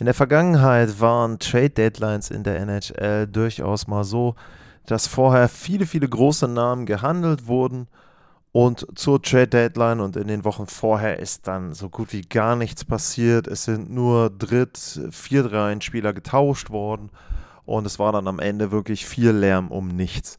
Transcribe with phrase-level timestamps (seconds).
[0.00, 4.34] In der Vergangenheit waren Trade Deadlines in der NHL durchaus mal so,
[4.86, 7.86] dass vorher viele, viele große Namen gehandelt wurden
[8.50, 12.56] und zur Trade Deadline und in den Wochen vorher ist dann so gut wie gar
[12.56, 13.46] nichts passiert.
[13.46, 17.10] Es sind nur Dritt-, Viertreihen-Spieler getauscht worden
[17.66, 20.38] und es war dann am Ende wirklich viel Lärm um nichts.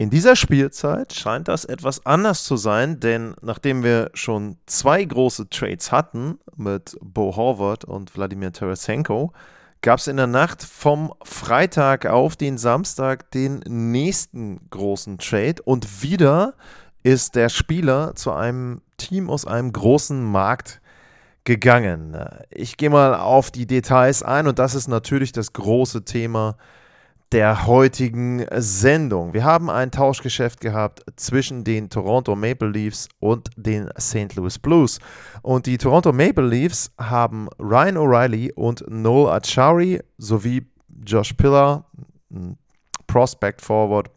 [0.00, 5.50] In dieser Spielzeit scheint das etwas anders zu sein, denn nachdem wir schon zwei große
[5.50, 9.34] Trades hatten mit Bo Horvath und Wladimir Tarasenko,
[9.82, 16.02] gab es in der Nacht vom Freitag auf den Samstag den nächsten großen Trade und
[16.02, 16.54] wieder
[17.02, 20.80] ist der Spieler zu einem Team aus einem großen Markt
[21.44, 22.16] gegangen.
[22.48, 26.56] Ich gehe mal auf die Details ein und das ist natürlich das große Thema
[27.32, 29.32] der heutigen Sendung.
[29.32, 34.34] Wir haben ein Tauschgeschäft gehabt zwischen den Toronto Maple Leafs und den St.
[34.34, 34.98] Louis Blues.
[35.42, 40.66] Und die Toronto Maple Leafs haben Ryan O'Reilly und Noel Achari sowie
[41.06, 41.84] Josh Pillar,
[43.06, 44.10] Prospect Forward,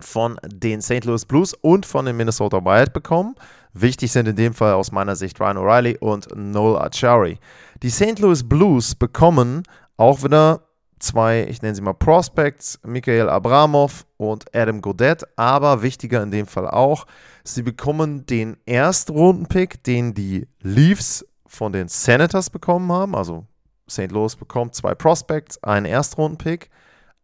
[0.00, 1.04] von den St.
[1.04, 3.34] Louis Blues und von den Minnesota Wild bekommen.
[3.72, 7.38] Wichtig sind in dem Fall aus meiner Sicht Ryan O'Reilly und Noel Achari.
[7.82, 8.20] Die St.
[8.20, 9.64] Louis Blues bekommen
[9.96, 10.67] auch wieder
[10.98, 16.46] zwei, ich nenne sie mal Prospects, Michael Abramov und Adam Godet, aber wichtiger in dem
[16.46, 17.06] Fall auch,
[17.44, 23.46] sie bekommen den Erstrunden-Pick, den die Leafs von den Senators bekommen haben, also
[23.90, 24.10] St.
[24.10, 26.70] Louis bekommt zwei Prospects, einen Erstrunden-Pick,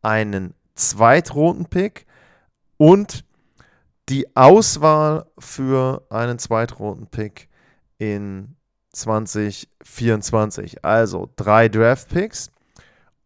[0.03, 2.07] einen Zweitrunden-Pick
[2.77, 3.25] und
[4.09, 7.49] die Auswahl für einen Zweitrunden-Pick
[7.99, 8.57] in
[8.93, 10.85] 2024.
[10.85, 12.51] Also drei Draft-Picks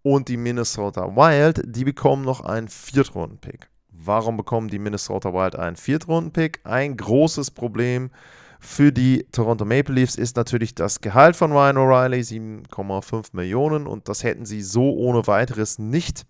[0.09, 3.69] und die Minnesota Wild, die bekommen noch einen Viertrunden-Pick.
[3.91, 6.61] Warum bekommen die Minnesota Wild einen Viertrunden-Pick?
[6.65, 8.11] Ein großes Problem
[8.59, 14.09] für die Toronto Maple Leafs ist natürlich das Gehalt von Ryan O'Reilly, 7,5 Millionen und
[14.09, 16.25] das hätten sie so ohne weiteres nicht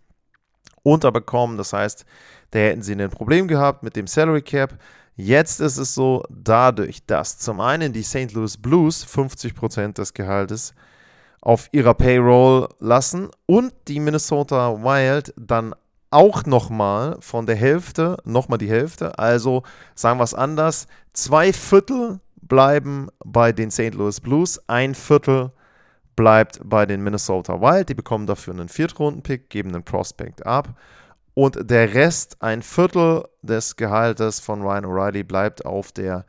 [0.82, 1.56] unterbekommen.
[1.56, 2.04] Das heißt,
[2.50, 4.76] da hätten sie ein Problem gehabt mit dem Salary Cap.
[5.14, 8.32] Jetzt ist es so, dadurch, dass zum einen die St.
[8.32, 10.74] Louis Blues 50% des Gehaltes
[11.40, 15.74] auf ihrer Payroll lassen und die Minnesota Wild dann
[16.10, 19.62] auch nochmal von der Hälfte, nochmal die Hälfte, also
[19.94, 23.94] sagen wir es anders, zwei Viertel bleiben bei den St.
[23.94, 25.52] Louis Blues, ein Viertel
[26.16, 30.74] bleibt bei den Minnesota Wild, die bekommen dafür einen Viertrunden-Pick, geben einen Prospect ab
[31.34, 36.24] und der Rest, ein Viertel des Gehaltes von Ryan O'Reilly bleibt auf der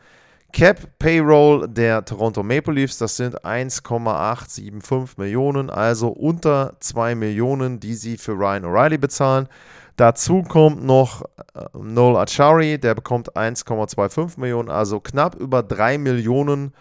[0.52, 7.94] Cap Payroll der Toronto Maple Leafs, das sind 1,875 Millionen, also unter 2 Millionen, die
[7.94, 9.48] sie für Ryan O'Reilly bezahlen.
[9.96, 11.24] Dazu kommt noch
[11.54, 16.74] äh, Noel Achari, der bekommt 1,25 Millionen, also knapp über 3 Millionen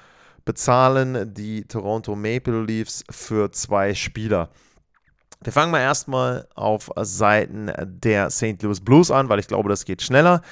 [0.44, 4.48] bezahlen die Toronto Maple Leafs für zwei Spieler.
[5.42, 8.62] Wir fangen mal erstmal auf Seiten der St.
[8.62, 10.42] Louis Blues an, weil ich glaube, das geht schneller.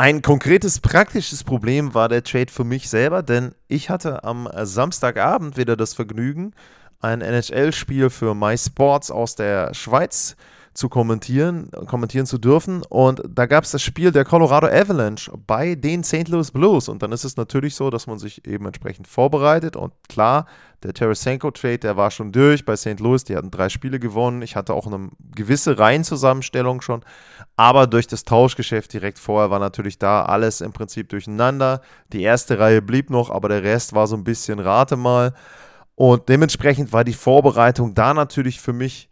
[0.00, 5.56] Ein konkretes praktisches Problem war der Trade für mich selber, denn ich hatte am Samstagabend
[5.56, 6.54] wieder das Vergnügen,
[7.00, 10.57] ein NHL-Spiel für MySports aus der Schweiz zu
[10.88, 12.82] kommentieren, kommentieren zu dürfen.
[12.88, 16.28] Und da gab es das Spiel der Colorado Avalanche bei den St.
[16.28, 16.88] Louis Blues.
[16.88, 19.76] Und dann ist es natürlich so, dass man sich eben entsprechend vorbereitet.
[19.76, 20.46] Und klar,
[20.84, 23.00] der Tarasenko-Trade, der war schon durch bei St.
[23.00, 23.24] Louis.
[23.24, 24.42] Die hatten drei Spiele gewonnen.
[24.42, 27.02] Ich hatte auch eine gewisse Reihenzusammenstellung schon.
[27.56, 31.80] Aber durch das Tauschgeschäft direkt vorher war natürlich da alles im Prinzip durcheinander.
[32.12, 35.34] Die erste Reihe blieb noch, aber der Rest war so ein bisschen Rate mal.
[35.96, 39.08] Und dementsprechend war die Vorbereitung da natürlich für mich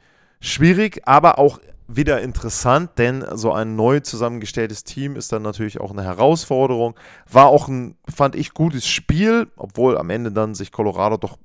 [0.47, 1.59] schwierig, aber auch
[1.89, 6.95] wieder interessant, denn so ein neu zusammengestelltes Team ist dann natürlich auch eine Herausforderung.
[7.31, 11.39] War auch ein, fand ich, gutes Spiel, obwohl am Ende dann sich Colorado doch,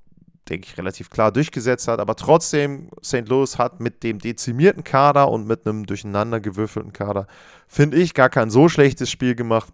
[0.49, 1.99] denke ich, relativ klar durchgesetzt hat.
[1.99, 3.27] Aber trotzdem, St.
[3.27, 7.27] Louis hat mit dem dezimierten Kader und mit einem durcheinander gewürfelten Kader,
[7.67, 9.71] finde ich, gar kein so schlechtes Spiel gemacht.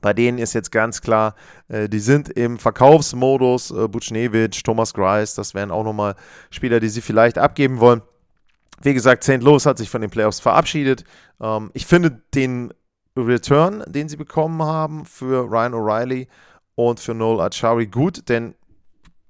[0.00, 1.36] Bei denen ist jetzt ganz klar,
[1.68, 3.70] äh, die sind im Verkaufsmodus.
[3.70, 6.16] Äh, Butchnewitsch, Thomas Grice, das wären auch nochmal
[6.50, 8.02] Spieler, die sie vielleicht abgeben wollen.
[8.84, 9.42] Wie gesagt, St.
[9.42, 11.04] Louis hat sich von den Playoffs verabschiedet.
[11.40, 12.72] Ähm, ich finde den
[13.16, 16.28] Return, den sie bekommen haben für Ryan O'Reilly
[16.74, 18.54] und für Noel Achari gut, denn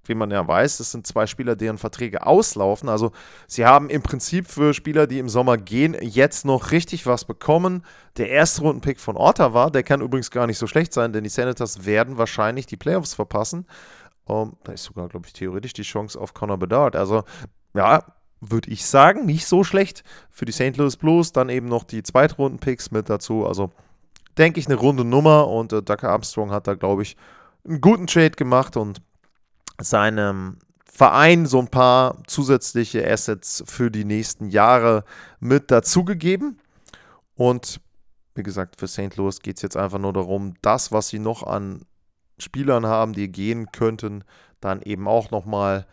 [0.06, 2.88] wie man ja weiß, das sind zwei Spieler, deren Verträge auslaufen.
[2.88, 3.12] Also
[3.46, 7.84] sie haben im Prinzip für Spieler, die im Sommer gehen, jetzt noch richtig was bekommen.
[8.16, 11.30] Der erste Rundenpick von Ottawa, der kann übrigens gar nicht so schlecht sein, denn die
[11.30, 13.66] Senators werden wahrscheinlich die Playoffs verpassen.
[14.26, 16.96] Um, ähm, da ist sogar, glaube ich, theoretisch die Chance auf Connor Bedard.
[16.96, 17.24] Also
[17.74, 18.04] ja,
[18.40, 20.76] würde ich sagen, nicht so schlecht für die St.
[20.76, 21.32] Louis Blues.
[21.32, 23.46] Dann eben noch die Zweitrunden-Picks mit dazu.
[23.46, 23.70] Also
[24.38, 27.16] denke ich eine runde Nummer und äh, Doug Armstrong hat da, glaube ich,
[27.66, 29.00] einen guten Trade gemacht und
[29.80, 35.04] seinem Verein so ein paar zusätzliche Assets für die nächsten Jahre
[35.40, 36.58] mit dazugegeben.
[37.34, 37.80] Und
[38.34, 39.16] wie gesagt, für St.
[39.16, 41.82] Louis geht es jetzt einfach nur darum, das, was sie noch an
[42.38, 44.24] Spielern haben, die gehen könnten,
[44.60, 45.86] dann eben auch nochmal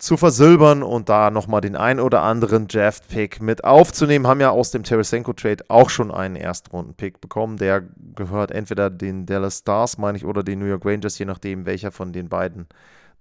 [0.00, 4.26] zu versilbern und da nochmal den ein oder anderen Draft-Pick mit aufzunehmen.
[4.26, 7.58] Haben ja aus dem Tarasenko-Trade auch schon einen Erstrunden-Pick bekommen.
[7.58, 7.82] Der
[8.14, 11.92] gehört entweder den Dallas Stars, meine ich, oder den New York Rangers, je nachdem, welcher
[11.92, 12.66] von den beiden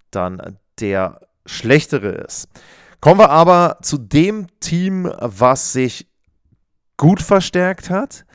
[0.09, 2.47] dann der schlechtere ist.
[3.01, 6.07] Kommen wir aber zu dem Team, was sich
[6.95, 8.25] gut verstärkt hat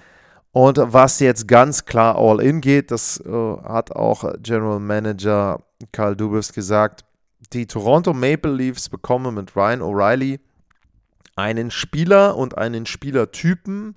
[0.52, 2.90] und was jetzt ganz klar all in geht.
[2.90, 5.60] Das äh, hat auch General Manager
[5.92, 7.04] Karl Dubas gesagt.
[7.52, 10.40] Die Toronto Maple Leafs bekommen mit Ryan O'Reilly
[11.36, 13.96] einen Spieler und einen Spielertypen,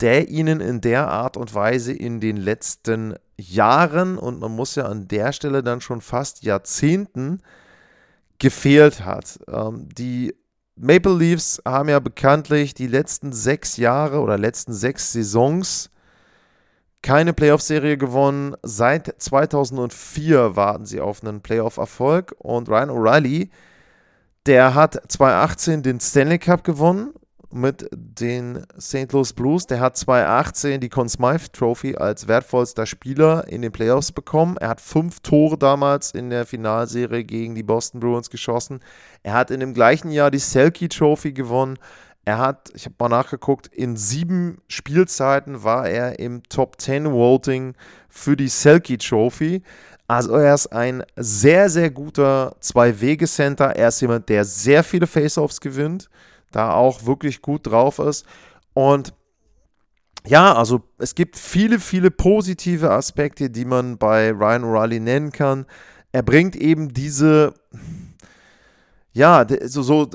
[0.00, 4.84] der ihnen in der Art und Weise in den letzten Jahren und man muss ja
[4.84, 7.40] an der Stelle dann schon fast Jahrzehnten
[8.38, 9.40] gefehlt hat.
[9.48, 10.34] Ähm, die
[10.76, 15.90] Maple Leafs haben ja bekanntlich die letzten sechs Jahre oder letzten sechs Saisons
[17.06, 18.56] keine Playoff-Serie gewonnen.
[18.64, 23.48] Seit 2004 warten sie auf einen Playoff-Erfolg und Ryan O'Reilly,
[24.46, 27.12] der hat 2018 den Stanley Cup gewonnen
[27.52, 29.12] mit den St.
[29.12, 29.68] Louis Blues.
[29.68, 34.56] Der hat 2018 die Conn Smythe Trophy als wertvollster Spieler in den Playoffs bekommen.
[34.56, 38.80] Er hat fünf Tore damals in der Finalserie gegen die Boston Bruins geschossen.
[39.22, 41.78] Er hat in dem gleichen Jahr die Selkie Trophy gewonnen.
[42.26, 47.74] Er hat, ich habe mal nachgeguckt, in sieben Spielzeiten war er im Top 10 Voting
[48.10, 49.62] für die Selkie Trophy.
[50.06, 53.76] Also er ist ein sehr, sehr guter Zwei-Wege-Center.
[53.76, 56.10] Er ist jemand, der sehr viele Face-Offs gewinnt
[56.56, 58.24] da auch wirklich gut drauf ist.
[58.72, 59.12] Und
[60.26, 65.66] ja, also es gibt viele, viele positive Aspekte, die man bei Ryan O'Reilly nennen kann.
[66.12, 67.54] Er bringt eben diese,
[69.12, 70.08] ja, so, so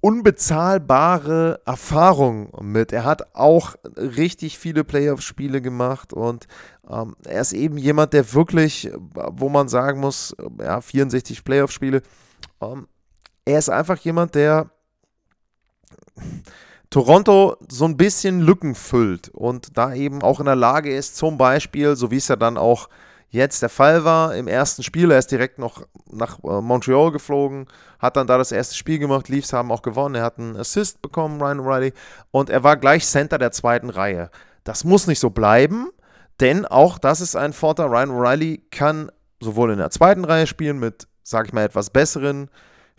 [0.00, 2.92] unbezahlbare Erfahrung mit.
[2.92, 6.46] Er hat auch richtig viele Playoff-Spiele gemacht und
[6.88, 12.02] ähm, er ist eben jemand, der wirklich, wo man sagen muss, ja, 64 Playoff-Spiele.
[12.62, 12.88] Ähm,
[13.44, 14.70] er ist einfach jemand, der
[16.88, 21.36] Toronto so ein bisschen Lücken füllt und da eben auch in der Lage ist, zum
[21.38, 22.88] Beispiel, so wie es ja dann auch
[23.30, 27.66] jetzt der Fall war, im ersten Spiel, er ist direkt noch nach äh, Montreal geflogen,
[27.98, 31.00] hat dann da das erste Spiel gemacht, Leafs haben auch gewonnen, er hat einen Assist
[31.00, 31.92] bekommen, Ryan O'Reilly,
[32.30, 34.30] und er war gleich Center der zweiten Reihe.
[34.64, 35.90] Das muss nicht so bleiben,
[36.40, 39.10] denn auch das ist ein Vorteil, Ryan O'Reilly kann
[39.40, 42.50] sowohl in der zweiten Reihe spielen mit, sag ich mal, etwas besseren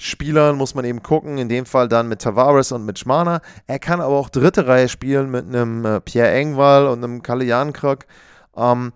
[0.03, 3.39] Spielern muss man eben gucken, in dem Fall dann mit Tavares und mit Schmana.
[3.67, 7.45] Er kann aber auch dritte Reihe spielen mit einem äh, Pierre Engwall und einem Kalle
[7.45, 8.07] Jankrock.
[8.57, 8.93] Ähm,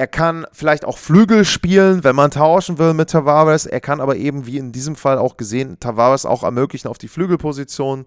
[0.00, 3.66] er kann vielleicht auch Flügel spielen, wenn man tauschen will mit Tavares.
[3.66, 7.06] Er kann aber eben, wie in diesem Fall auch gesehen, Tavares auch ermöglichen, auf die
[7.06, 8.06] Flügelposition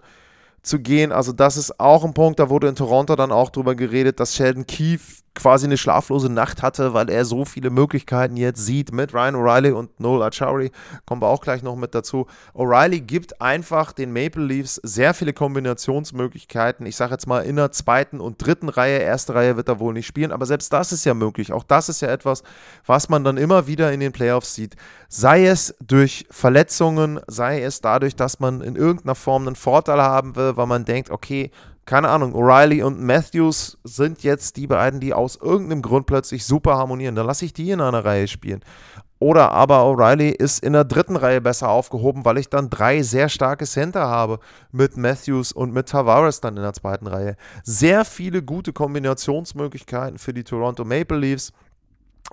[0.64, 1.12] zu gehen.
[1.12, 4.34] Also das ist auch ein Punkt, da wurde in Toronto dann auch drüber geredet, dass
[4.34, 9.14] Sheldon Keefe quasi eine schlaflose Nacht hatte, weil er so viele Möglichkeiten jetzt sieht mit
[9.14, 10.72] Ryan O'Reilly und Noel Achari.
[11.06, 12.28] Kommen wir auch gleich noch mit dazu.
[12.54, 16.86] O'Reilly gibt einfach den Maple Leafs sehr viele Kombinationsmöglichkeiten.
[16.86, 19.00] Ich sage jetzt mal in der zweiten und dritten Reihe.
[19.00, 21.52] Erste Reihe wird er wohl nicht spielen, aber selbst das ist ja möglich.
[21.52, 22.44] Auch das ist ja etwas,
[22.86, 24.76] was man dann immer wieder in den Playoffs sieht.
[25.10, 30.36] Sei es durch Verletzungen, sei es dadurch, dass man in irgendeiner Form einen Vorteil haben
[30.36, 31.52] will, weil man denkt, okay,
[31.86, 36.78] keine Ahnung, O'Reilly und Matthews sind jetzt die beiden, die aus irgendeinem Grund plötzlich super
[36.78, 37.16] harmonieren.
[37.16, 38.62] Dann lasse ich die in einer Reihe spielen.
[39.20, 43.30] Oder aber O'Reilly ist in der dritten Reihe besser aufgehoben, weil ich dann drei sehr
[43.30, 44.40] starke Center habe
[44.74, 47.38] mit Matthews und mit Tavares dann in der zweiten Reihe.
[47.64, 51.54] Sehr viele gute Kombinationsmöglichkeiten für die Toronto Maple Leafs.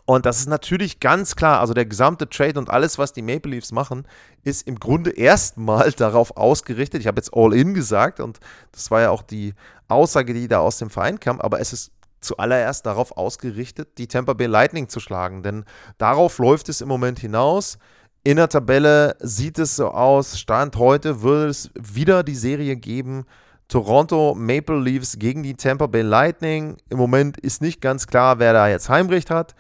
[0.06, 3.52] Und das ist natürlich ganz klar, also der gesamte Trade und alles, was die Maple
[3.52, 4.06] Leafs machen,
[4.42, 7.00] ist im Grunde erstmal darauf ausgerichtet.
[7.00, 8.38] Ich habe jetzt All-In gesagt und
[8.72, 9.54] das war ja auch die
[9.88, 14.34] Aussage, die da aus dem Verein kam, aber es ist zuallererst darauf ausgerichtet, die Tampa
[14.34, 15.64] Bay Lightning zu schlagen, denn
[15.98, 17.78] darauf läuft es im Moment hinaus.
[18.22, 23.24] In der Tabelle sieht es so aus, Stand heute würde es wieder die Serie geben,
[23.68, 26.76] Toronto Maple Leafs gegen die Tampa Bay Lightning.
[26.90, 29.54] Im Moment ist nicht ganz klar, wer da jetzt Heimrecht hat.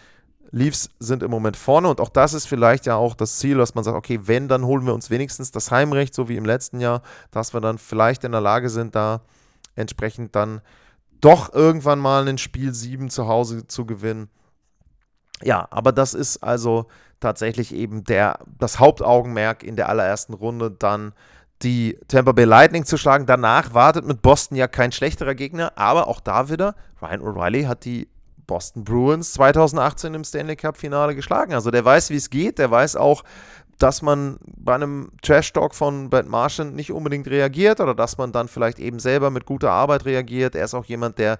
[0.52, 3.74] Leafs sind im Moment vorne und auch das ist vielleicht ja auch das Ziel, dass
[3.74, 6.80] man sagt, okay, wenn, dann holen wir uns wenigstens das Heimrecht, so wie im letzten
[6.80, 9.22] Jahr, dass wir dann vielleicht in der Lage sind, da
[9.76, 10.60] entsprechend dann
[11.20, 14.28] doch irgendwann mal ein Spiel 7 zu Hause zu gewinnen.
[15.42, 16.86] Ja, aber das ist also
[17.20, 21.12] tatsächlich eben der, das Hauptaugenmerk in der allerersten Runde, dann
[21.62, 23.26] die Tampa Bay Lightning zu schlagen.
[23.26, 27.84] Danach wartet mit Boston ja kein schlechterer Gegner, aber auch da wieder, Ryan O'Reilly hat
[27.84, 28.08] die
[28.50, 31.54] Boston Bruins 2018 im Stanley Cup Finale geschlagen.
[31.54, 33.22] Also der weiß, wie es geht, der weiß auch,
[33.78, 38.48] dass man bei einem Trash-Talk von Brent Martian nicht unbedingt reagiert oder dass man dann
[38.48, 40.56] vielleicht eben selber mit guter Arbeit reagiert.
[40.56, 41.38] Er ist auch jemand, der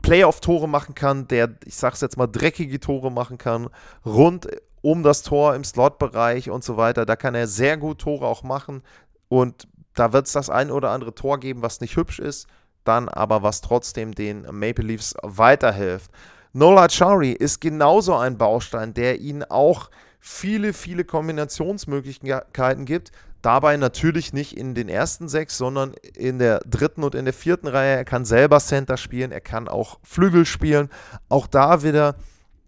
[0.00, 3.68] Playoff-Tore machen kann, der, ich sag's jetzt mal, dreckige Tore machen kann,
[4.06, 4.48] rund
[4.80, 7.04] um das Tor im Slot-Bereich und so weiter.
[7.04, 8.82] Da kann er sehr gut Tore auch machen
[9.28, 12.48] und da wird es das ein oder andere Tor geben, was nicht hübsch ist,
[12.88, 16.10] dann aber was trotzdem den Maple Leafs weiterhilft.
[16.52, 23.12] Nola Chari ist genauso ein Baustein, der ihnen auch viele, viele Kombinationsmöglichkeiten gibt.
[23.42, 27.68] Dabei natürlich nicht in den ersten sechs, sondern in der dritten und in der vierten
[27.68, 27.96] Reihe.
[27.96, 30.88] Er kann selber Center spielen, er kann auch Flügel spielen.
[31.28, 32.16] Auch da wieder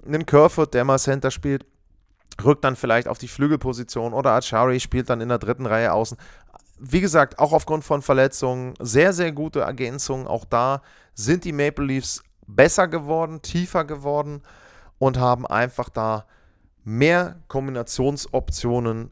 [0.06, 1.64] einen Kerfoot, der mal Center spielt,
[2.44, 6.16] rückt dann vielleicht auf die Flügelposition oder Achari spielt dann in der dritten Reihe außen.
[6.82, 10.26] Wie gesagt, auch aufgrund von Verletzungen, sehr, sehr gute Ergänzungen.
[10.26, 10.82] Auch da
[11.14, 14.42] sind die Maple Leafs besser geworden, tiefer geworden
[14.98, 16.24] und haben einfach da
[16.84, 19.10] mehr Kombinationsoptionen,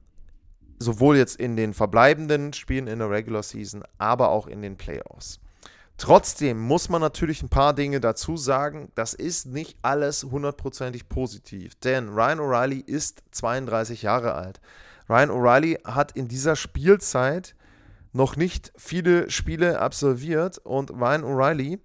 [0.78, 5.38] sowohl jetzt in den verbleibenden Spielen in der Regular Season, aber auch in den Playoffs.
[5.98, 8.92] Trotzdem muss man natürlich ein paar Dinge dazu sagen.
[8.94, 14.60] Das ist nicht alles hundertprozentig positiv, denn Ryan O'Reilly ist 32 Jahre alt.
[15.08, 17.56] Ryan O'Reilly hat in dieser Spielzeit
[18.18, 21.78] noch nicht viele Spiele absolviert und Ryan O'Reilly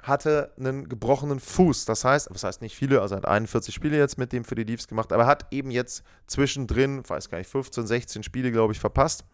[0.00, 1.86] hatte einen gebrochenen Fuß.
[1.86, 4.62] Das heißt, was heißt nicht viele, also hat 41 Spiele jetzt mit dem für die
[4.62, 8.72] Leafs gemacht, aber er hat eben jetzt zwischendrin, weiß gar nicht, 15, 16 Spiele, glaube
[8.72, 9.24] ich, verpasst.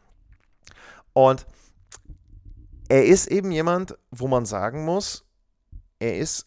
[1.12, 1.46] Und
[2.88, 5.22] er ist eben jemand, wo man sagen muss,
[5.98, 6.46] er ist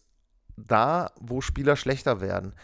[0.56, 2.56] da, wo Spieler schlechter werden.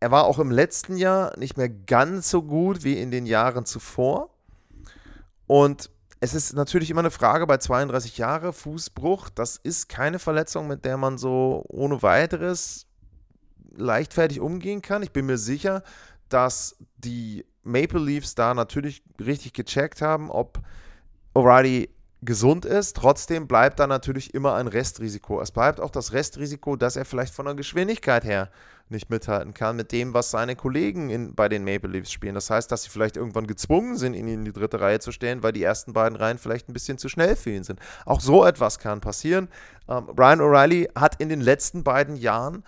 [0.00, 3.64] Er war auch im letzten Jahr nicht mehr ganz so gut wie in den Jahren
[3.64, 4.30] zuvor.
[5.46, 5.88] Und
[6.22, 10.84] es ist natürlich immer eine Frage bei 32 Jahren, Fußbruch, das ist keine Verletzung, mit
[10.84, 12.86] der man so ohne weiteres
[13.74, 15.02] leichtfertig umgehen kann.
[15.02, 15.82] Ich bin mir sicher,
[16.28, 20.60] dass die Maple Leafs da natürlich richtig gecheckt haben, ob
[21.34, 21.88] O'Reilly
[22.22, 22.96] gesund ist.
[22.96, 25.40] Trotzdem bleibt da natürlich immer ein Restrisiko.
[25.40, 28.48] Es bleibt auch das Restrisiko, dass er vielleicht von der Geschwindigkeit her
[28.88, 32.34] nicht mithalten kann mit dem, was seine Kollegen in, bei den Maple Leafs spielen.
[32.34, 35.42] Das heißt, dass sie vielleicht irgendwann gezwungen sind, ihn in die dritte Reihe zu stellen,
[35.42, 37.80] weil die ersten beiden Reihen vielleicht ein bisschen zu schnell für ihn sind.
[38.04, 39.48] Auch so etwas kann passieren.
[39.88, 42.62] Ähm, Ryan O'Reilly hat in den letzten beiden Jahren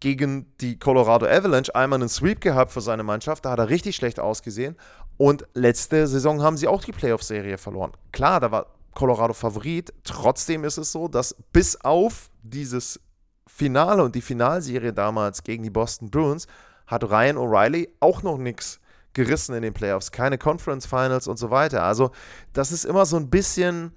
[0.00, 3.44] gegen die Colorado Avalanche einmal einen Sweep gehabt für seine Mannschaft.
[3.44, 4.76] Da hat er richtig schlecht ausgesehen.
[5.16, 7.92] Und letzte Saison haben sie auch die Playoff-Serie verloren.
[8.12, 9.92] Klar, da war Colorado Favorit.
[10.02, 12.98] Trotzdem ist es so, dass bis auf dieses
[13.46, 16.48] Finale und die Finalserie damals gegen die Boston Bruins
[16.86, 18.80] hat Ryan O'Reilly auch noch nichts
[19.12, 20.10] gerissen in den Playoffs.
[20.10, 21.82] Keine Conference Finals und so weiter.
[21.82, 22.10] Also,
[22.52, 23.92] das ist immer so ein bisschen.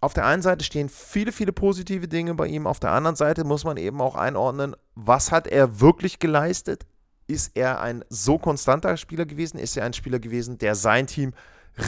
[0.00, 2.66] Auf der einen Seite stehen viele, viele positive Dinge bei ihm.
[2.66, 6.84] Auf der anderen Seite muss man eben auch einordnen, was hat er wirklich geleistet?
[7.26, 9.58] Ist er ein so konstanter Spieler gewesen?
[9.58, 11.32] Ist er ein Spieler gewesen, der sein Team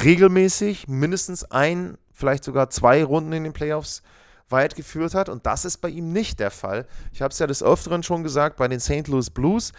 [0.02, 4.02] regelmäßig mindestens ein, vielleicht sogar zwei Runden in den Playoffs
[4.48, 5.28] weit geführt hat.
[5.28, 6.86] Und das ist bei ihm nicht der Fall.
[7.12, 9.06] Ich habe es ja des Öfteren schon gesagt, bei den St.
[9.08, 9.72] Louis Blues.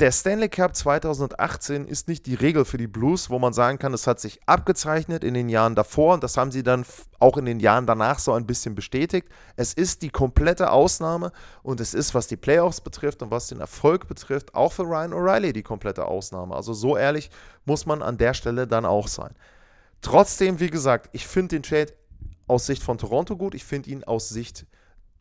[0.00, 3.94] Der Stanley Cup 2018 ist nicht die Regel für die Blues, wo man sagen kann,
[3.94, 6.84] es hat sich abgezeichnet in den Jahren davor und das haben sie dann
[7.20, 9.28] auch in den Jahren danach so ein bisschen bestätigt.
[9.54, 11.30] Es ist die komplette Ausnahme
[11.62, 15.12] und es ist, was die Playoffs betrifft und was den Erfolg betrifft, auch für Ryan
[15.12, 16.56] O'Reilly die komplette Ausnahme.
[16.56, 17.30] Also so ehrlich
[17.64, 19.34] muss man an der Stelle dann auch sein.
[20.02, 21.94] Trotzdem, wie gesagt, ich finde den Trade
[22.46, 23.54] aus Sicht von Toronto gut.
[23.54, 24.66] Ich finde ihn aus Sicht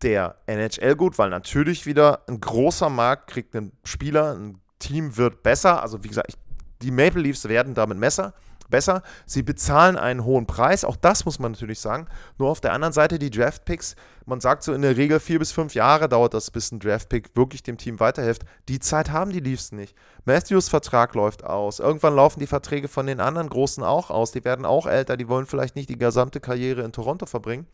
[0.02, 5.44] der NHL gut, weil natürlich wieder ein großer Markt kriegt einen Spieler, ein Team wird
[5.44, 5.82] besser.
[5.82, 6.38] Also wie gesagt, ich,
[6.82, 8.34] die Maple Leafs werden damit Messer
[8.72, 9.04] besser.
[9.28, 12.08] Sie bezahlen einen hohen Preis, auch das muss man natürlich sagen.
[12.40, 15.52] Nur auf der anderen Seite die Draft-Picks, man sagt so in der Regel vier bis
[15.52, 18.44] fünf Jahre dauert das, bis ein Draft-Pick wirklich dem Team weiterhilft.
[18.68, 19.96] Die Zeit haben die Leafs nicht.
[20.26, 21.80] Matthews Vertrag läuft aus.
[21.80, 24.32] Irgendwann laufen die Verträge von den anderen Großen auch aus.
[24.32, 27.68] Die werden auch älter, die wollen vielleicht nicht die gesamte Karriere in Toronto verbringen.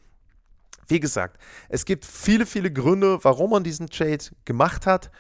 [0.87, 1.37] Wie gesagt,
[1.69, 5.11] es gibt viele, viele Gründe, warum man diesen Trade gemacht hat.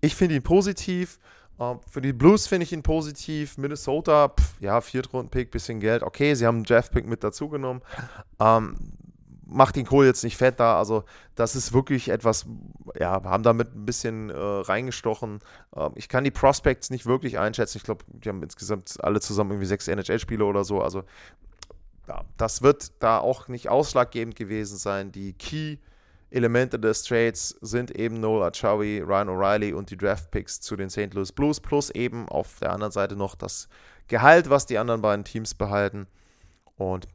[0.00, 1.18] Ich finde ihn positiv.
[1.60, 3.58] Uh, für die Blues finde ich ihn positiv.
[3.58, 6.02] Minnesota, pff, ja, Viertrunden-Pick, bisschen Geld.
[6.04, 7.82] Okay, sie haben Draft-Pick mit dazugenommen.
[8.38, 8.76] Ähm,
[9.44, 10.78] macht den Kohl jetzt nicht fett da.
[10.78, 12.46] Also, das ist wirklich etwas,
[13.00, 15.40] ja, haben damit ein bisschen äh, reingestochen.
[15.74, 17.78] Ähm, ich kann die Prospects nicht wirklich einschätzen.
[17.78, 20.80] Ich glaube, die haben insgesamt alle zusammen irgendwie sechs NHL-Spiele oder so.
[20.80, 21.02] Also,
[22.06, 25.10] ja, das wird da auch nicht ausschlaggebend gewesen sein.
[25.12, 25.78] Die Key-
[26.30, 31.14] Elemente des Trades sind eben Noel Achawi, Ryan O'Reilly und die Draft-Picks zu den St.
[31.14, 33.68] Louis Blues, plus eben auf der anderen Seite noch das
[34.08, 36.06] Gehalt, was die anderen beiden Teams behalten.
[36.76, 37.06] Und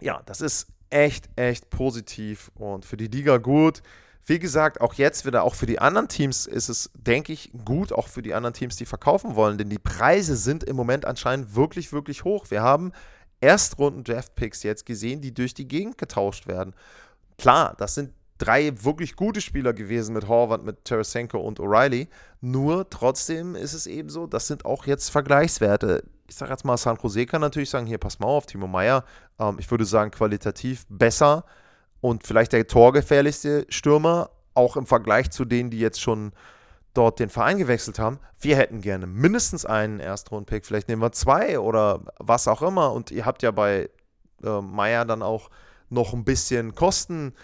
[0.00, 3.82] ja, das ist echt, echt positiv und für die Liga gut.
[4.24, 7.92] Wie gesagt, auch jetzt wieder, auch für die anderen Teams ist es, denke ich, gut,
[7.92, 11.56] auch für die anderen Teams, die verkaufen wollen, denn die Preise sind im Moment anscheinend
[11.56, 12.46] wirklich, wirklich hoch.
[12.50, 12.92] Wir haben
[13.40, 16.74] Erstrunden-Draft-Picks jetzt gesehen, die durch die Gegend getauscht werden.
[17.36, 22.08] Klar, das sind drei wirklich gute Spieler gewesen mit Horvath, mit Tarasenko und O'Reilly.
[22.40, 26.02] Nur trotzdem ist es eben so, das sind auch jetzt Vergleichswerte.
[26.26, 29.04] Ich sage jetzt mal, San Jose kann natürlich sagen, hier, pass mal auf, Timo Meyer,
[29.38, 31.44] ähm, ich würde sagen, qualitativ besser
[32.00, 36.32] und vielleicht der torgefährlichste Stürmer, auch im Vergleich zu denen, die jetzt schon
[36.94, 38.18] dort den Verein gewechselt haben.
[38.40, 42.92] Wir hätten gerne mindestens einen Erstrunden-Pick, vielleicht nehmen wir zwei oder was auch immer.
[42.92, 43.88] Und ihr habt ja bei
[44.42, 45.48] äh, Meyer dann auch
[45.90, 47.34] noch ein bisschen Kosten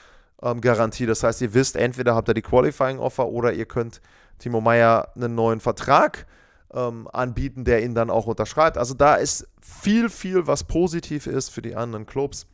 [0.43, 1.07] ähm, Garantie.
[1.07, 4.01] Das heißt, ihr wisst, entweder habt ihr die Qualifying Offer oder ihr könnt
[4.39, 6.27] Timo Meyer einen neuen Vertrag
[6.73, 8.79] ähm, anbieten, der ihn dann auch unterschreibt.
[8.79, 12.47] Also da ist viel, viel, was positiv ist für die anderen Clubs.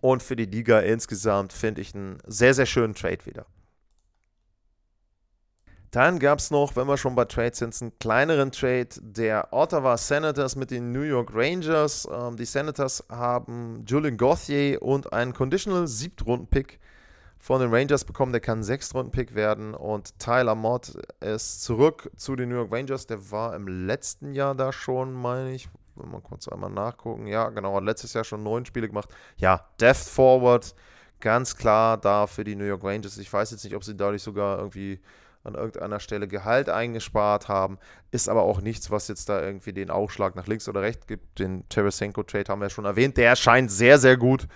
[0.00, 3.46] Und für die Liga insgesamt finde ich einen sehr, sehr schönen Trade wieder.
[5.94, 9.96] Dann gab es noch, wenn wir schon bei Trades sind, einen kleineren Trade der Ottawa
[9.96, 12.08] Senators mit den New York Rangers.
[12.12, 16.80] Ähm, die Senators haben Julian Gauthier und einen Conditional Siebtrunden-Pick
[17.38, 18.32] von den Rangers bekommen.
[18.32, 19.72] Der kann Sechstrunden-Pick werden.
[19.72, 23.06] Und Tyler Mott ist zurück zu den New York Rangers.
[23.06, 25.68] Der war im letzten Jahr da schon, meine ich.
[25.94, 27.28] Wenn wir kurz einmal nachgucken.
[27.28, 29.10] Ja, genau, hat letztes Jahr schon neun Spiele gemacht.
[29.36, 30.74] Ja, Depth Forward,
[31.20, 33.16] ganz klar da für die New York Rangers.
[33.18, 34.98] Ich weiß jetzt nicht, ob sie dadurch sogar irgendwie
[35.44, 37.78] an irgendeiner Stelle Gehalt eingespart haben.
[38.10, 41.38] Ist aber auch nichts, was jetzt da irgendwie den Ausschlag nach links oder rechts gibt.
[41.38, 43.16] Den Tarasenko-Trade haben wir ja schon erwähnt.
[43.16, 44.48] Der scheint sehr, sehr gut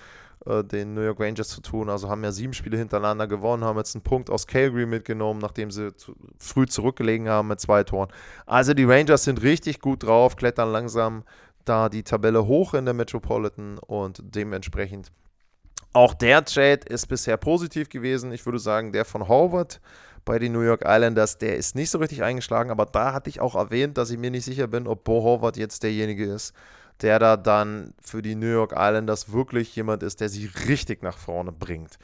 [0.46, 1.90] äh, den New York Rangers zu tun.
[1.90, 5.70] Also haben ja sieben Spiele hintereinander gewonnen, haben jetzt einen Punkt aus Calgary mitgenommen, nachdem
[5.70, 8.08] sie zu, früh zurückgelegen haben mit zwei Toren.
[8.46, 11.24] Also die Rangers sind richtig gut drauf, klettern langsam
[11.64, 15.12] da die Tabelle hoch in der Metropolitan und dementsprechend
[15.92, 18.30] auch der Trade ist bisher positiv gewesen.
[18.32, 19.80] Ich würde sagen, der von Howard
[20.28, 23.40] bei den New York Islanders, der ist nicht so richtig eingeschlagen, aber da hatte ich
[23.40, 26.52] auch erwähnt, dass ich mir nicht sicher bin, ob Bo Horvath jetzt derjenige ist,
[27.00, 31.16] der da dann für die New York Islanders wirklich jemand ist, der sie richtig nach
[31.16, 31.98] vorne bringt.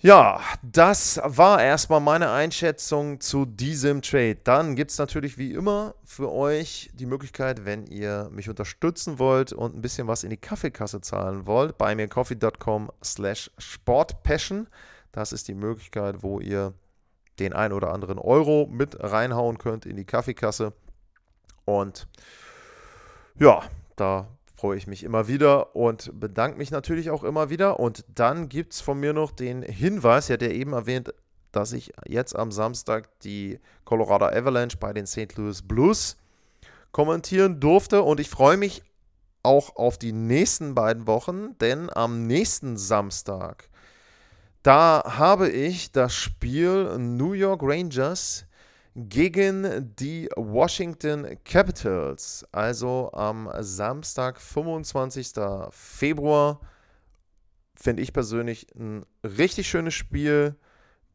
[0.00, 4.36] Ja, das war erstmal meine Einschätzung zu diesem Trade.
[4.44, 9.54] Dann gibt es natürlich wie immer für euch die Möglichkeit, wenn ihr mich unterstützen wollt
[9.54, 14.66] und ein bisschen was in die Kaffeekasse zahlen wollt, bei mir coffee.com slash sportpassion.
[15.10, 16.74] Das ist die Möglichkeit, wo ihr
[17.38, 20.72] den ein oder anderen Euro mit reinhauen könnt in die Kaffeekasse.
[21.64, 22.06] Und
[23.38, 23.62] ja,
[23.96, 27.80] da freue ich mich immer wieder und bedanke mich natürlich auch immer wieder.
[27.80, 31.12] Und dann gibt es von mir noch den Hinweis, ja, der eben erwähnt,
[31.50, 35.36] dass ich jetzt am Samstag die Colorado Avalanche bei den St.
[35.36, 36.16] Louis Blues
[36.92, 38.02] kommentieren durfte.
[38.02, 38.82] Und ich freue mich
[39.42, 43.68] auch auf die nächsten beiden Wochen, denn am nächsten Samstag
[44.62, 48.46] da habe ich das Spiel New York Rangers
[48.94, 52.46] gegen die Washington Capitals.
[52.52, 55.32] Also am Samstag, 25.
[55.70, 56.60] Februar,
[57.74, 60.54] finde ich persönlich ein richtig schönes Spiel.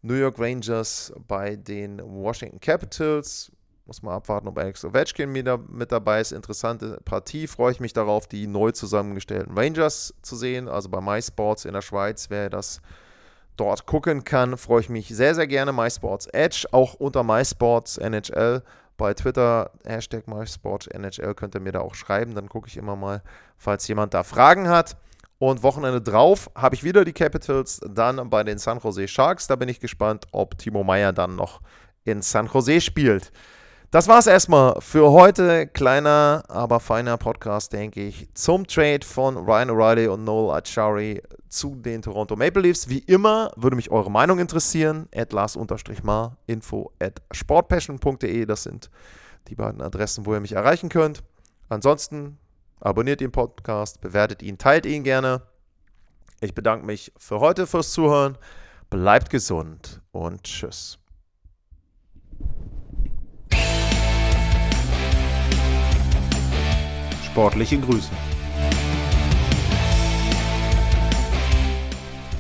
[0.02, 3.52] New York Rangers bei den Washington Capitals.
[3.86, 6.34] Muss mal abwarten, ob Alex Ovechkin mit dabei ist.
[6.34, 7.48] Interessante Partie.
[7.48, 10.68] Freue ich mich darauf, die neu zusammengestellten Rangers zu sehen.
[10.68, 12.82] Also bei MySports in der Schweiz wäre das
[13.58, 15.74] dort gucken kann, freue ich mich sehr, sehr gerne.
[15.74, 18.64] MySports Edge, auch unter MySports NHL
[18.98, 22.36] bei Twitter, Hashtag MySports NHL, könnt ihr mir da auch schreiben.
[22.36, 23.22] Dann gucke ich immer mal,
[23.58, 24.98] falls jemand da Fragen hat.
[25.40, 29.46] Und Wochenende drauf habe ich wieder die Capitals, dann bei den San Jose Sharks.
[29.46, 31.62] Da bin ich gespannt, ob Timo Meyer dann noch
[32.06, 33.32] in San Jose spielt.
[33.92, 35.68] Das war es erstmal für heute.
[35.68, 41.76] Kleiner, aber feiner Podcast, denke ich, zum Trade von Ryan O'Reilly und Noel Achari zu
[41.76, 42.90] den Toronto Maple Leafs.
[42.90, 45.08] Wie immer würde mich eure Meinung interessieren.
[45.16, 48.46] At Lars-Mar, info at sportpassion.de.
[48.46, 48.90] Das sind
[49.48, 51.24] die beiden Adressen, wo ihr mich erreichen könnt.
[51.70, 52.38] Ansonsten
[52.80, 55.42] abonniert den Podcast, bewertet ihn, teilt ihn gerne.
[56.40, 58.38] Ich bedanke mich für heute fürs Zuhören.
[58.90, 61.00] Bleibt gesund und tschüss.
[67.26, 68.10] Sportliche Grüße.